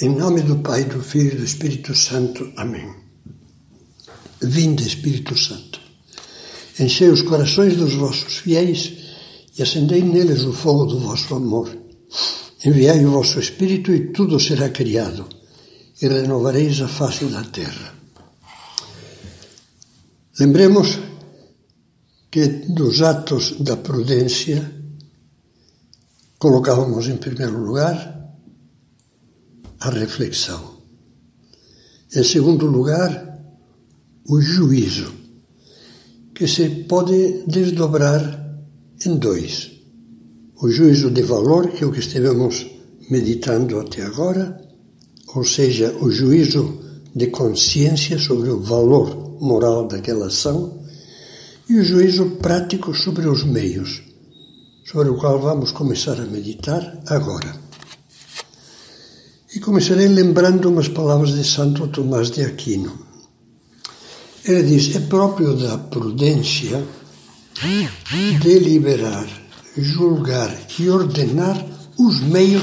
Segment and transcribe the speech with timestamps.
[0.00, 2.52] Em nome do Pai, do Filho e do Espírito Santo.
[2.56, 2.88] Amém.
[4.40, 5.80] Vinde, Espírito Santo,
[6.78, 8.92] enchei os corações dos vossos fiéis
[9.58, 11.76] e acendei neles o fogo do vosso amor.
[12.64, 15.26] Enviai o vosso Espírito e tudo será criado,
[16.00, 17.92] e renovareis a face da terra.
[20.38, 20.96] Lembremos
[22.30, 24.72] que dos atos da prudência
[26.38, 28.17] colocávamos em primeiro lugar
[29.80, 30.78] a reflexão.
[32.14, 33.38] Em segundo lugar,
[34.26, 35.12] o juízo,
[36.34, 38.22] que se pode desdobrar
[39.04, 39.70] em dois.
[40.60, 42.66] O juízo de valor, que é o que estivemos
[43.10, 44.60] meditando até agora,
[45.34, 46.80] ou seja, o juízo
[47.14, 50.82] de consciência sobre o valor moral daquela ação,
[51.68, 54.02] e o juízo prático sobre os meios,
[54.84, 57.67] sobre o qual vamos começar a meditar agora.
[59.50, 62.98] E começarei lembrando umas palavras de Santo Tomás de Aquino.
[64.44, 66.84] Ele diz: é próprio da prudência
[68.42, 69.26] deliberar,
[69.74, 71.64] julgar e ordenar
[71.98, 72.62] os meios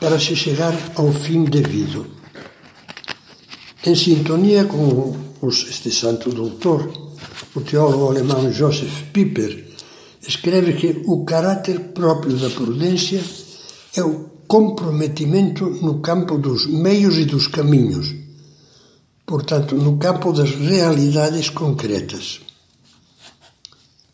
[0.00, 2.04] para se chegar ao fim devido.
[3.86, 7.14] Em sintonia com este santo doutor,
[7.54, 9.68] o teólogo alemão Joseph Pieper
[10.26, 13.22] escreve que o caráter próprio da prudência
[13.94, 18.14] é o comprometimento no campo dos meios e dos caminhos,
[19.26, 22.40] portanto, no campo das realidades concretas.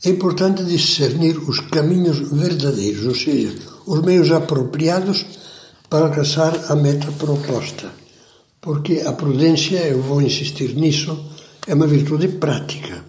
[0.05, 3.55] É importante discernir os caminhos verdadeiros, ou seja,
[3.87, 5.25] os meios apropriados
[5.89, 7.93] para alcançar a meta proposta,
[8.61, 11.17] porque a prudência, eu vou insistir nisso,
[11.67, 13.05] é uma virtude prática.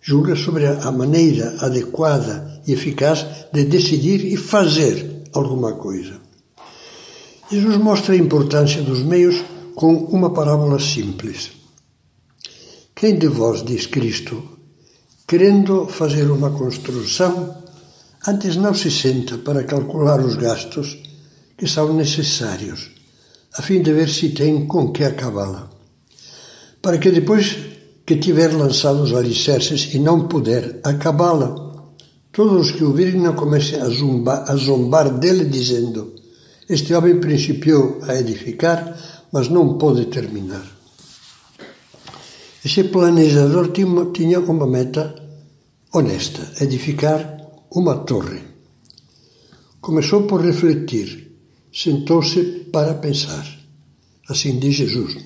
[0.00, 6.26] Julga sobre a maneira adequada e eficaz de decidir e fazer alguma coisa.
[7.48, 9.44] Jesus mostra a importância dos meios
[9.76, 11.52] com uma parábola simples.
[12.92, 14.42] Quem de vós, diz Cristo,
[15.28, 17.56] querendo fazer uma construção,
[18.26, 20.98] antes não se senta para calcular os gastos
[21.56, 22.90] que são necessários,
[23.54, 25.70] a fim de ver se tem com que acabá-la,
[26.82, 27.56] para que depois
[28.04, 31.54] que tiver lançado os alicerces e não puder acabá-la,
[32.32, 36.15] todos os que o virem não comecem a a zombar dele, dizendo:
[36.68, 38.98] este homem principiou a edificar,
[39.32, 40.66] mas não pôde terminar.
[42.64, 43.70] Esse planejador
[44.12, 45.14] tinha uma meta
[45.92, 47.38] honesta: edificar
[47.70, 48.40] uma torre.
[49.80, 51.38] Começou por refletir,
[51.72, 53.46] sentou-se para pensar.
[54.28, 55.16] Assim diz Jesus: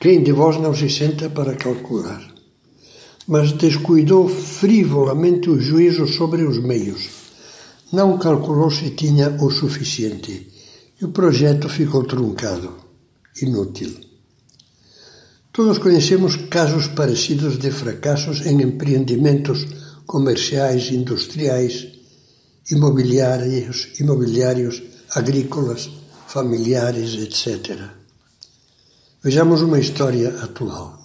[0.00, 2.26] Quem de vós não se senta para calcular?
[3.28, 7.10] Mas descuidou frivolamente o juízo sobre os meios.
[7.92, 10.49] Não calculou se tinha o suficiente
[11.00, 12.74] e o projeto ficou truncado,
[13.40, 13.90] inútil.
[15.52, 19.66] Todos conhecemos casos parecidos de fracassos em empreendimentos
[20.06, 21.88] comerciais, industriais,
[22.70, 24.82] imobiliários, imobiliários
[25.14, 25.90] agrícolas,
[26.26, 27.80] familiares, etc.
[29.22, 31.00] Vejamos uma história atual.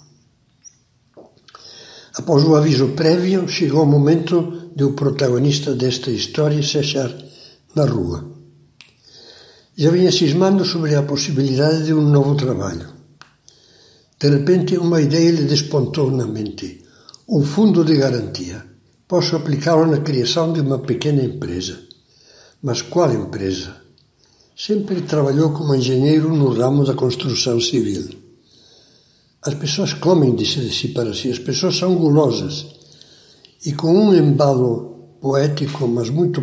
[2.14, 7.12] Após o aviso prévio, chegou o momento de o protagonista desta história se achar
[7.74, 8.35] na rua.
[9.78, 12.88] Já vinha cismando sobre a possibilidade de um novo trabalho.
[14.18, 16.82] De repente, uma ideia lhe despontou na mente.
[17.28, 18.64] Um fundo de garantia.
[19.06, 21.78] Posso aplicá-lo na criação de uma pequena empresa.
[22.62, 23.76] Mas qual empresa?
[24.56, 28.08] Sempre trabalhou como engenheiro no ramo da construção civil.
[29.42, 32.64] As pessoas comem, disse de si para si, as pessoas são gulosas.
[33.66, 36.40] E com um embalo poético, mas muito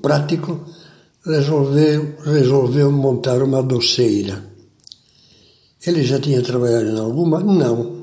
[0.00, 0.60] prático,
[1.24, 4.44] resolveu, resolveu montar uma doceira.
[5.86, 7.40] Ele já tinha trabalhado em alguma?
[7.40, 8.00] Não.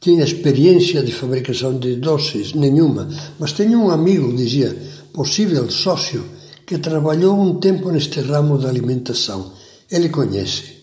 [0.00, 2.54] Tinha experiência de fabricação de doces?
[2.54, 3.08] Nenhuma.
[3.38, 4.74] Mas tinha um amigo, dizia,
[5.12, 6.24] possível sócio,
[6.66, 9.52] que trabalhou um tempo neste ramo da alimentação.
[9.90, 10.80] Ele conhece.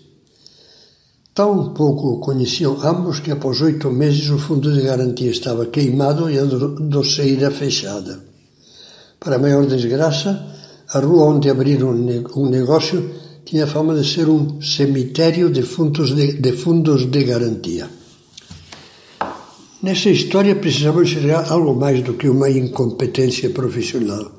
[1.34, 6.38] Tão pouco conheciam ambos que após oito meses o fundo de garantia estava queimado e
[6.38, 8.24] a doceira fechada.
[9.20, 10.57] Para maior desgraça,
[10.94, 13.10] a rua onde abriram um negócio
[13.44, 17.90] tinha fama de ser um cemitério de fundos de, de, fundos de garantia.
[19.82, 24.32] Nessa história precisamos enxergar algo mais do que uma incompetência profissional.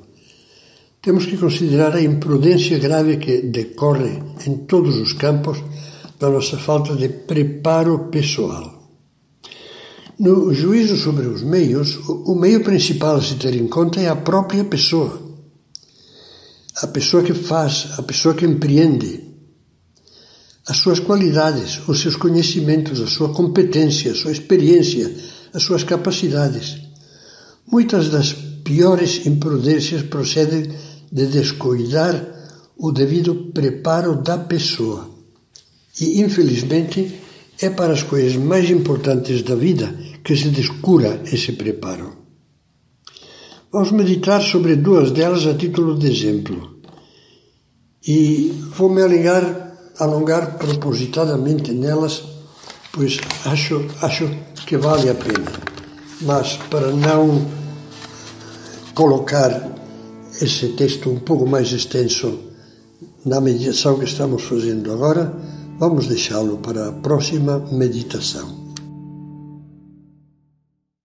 [1.00, 5.58] Temos que considerar a imprudência grave que decorre em todos os campos
[6.18, 8.74] da nossa falta de preparo pessoal.
[10.18, 14.16] No juízo sobre os meios, o meio principal a se ter em conta é a
[14.16, 15.27] própria pessoa
[16.82, 19.26] a pessoa que faz, a pessoa que empreende.
[20.66, 25.10] as suas qualidades, os seus conhecimentos, a sua competência, a sua experiência,
[25.54, 26.76] as suas capacidades.
[27.66, 30.70] Muitas das piores imprudências procedem
[31.10, 32.22] de descuidar
[32.76, 35.08] o devido preparo da pessoa.
[35.98, 37.18] E, infelizmente,
[37.62, 39.92] é para as coisas mais importantes da vida
[40.22, 42.17] que se descura esse preparo.
[43.70, 46.78] Vamos meditar sobre duas delas a título de exemplo.
[48.06, 49.68] E vou me alongar
[49.98, 52.22] alongar propositadamente nelas,
[52.92, 54.30] pois acho, acho
[54.66, 55.52] que vale a pena.
[56.22, 57.44] Mas para não
[58.94, 59.50] colocar
[60.40, 62.38] esse texto um pouco mais extenso
[63.26, 65.32] na meditação que estamos fazendo agora,
[65.78, 68.57] vamos deixá-lo para a próxima meditação.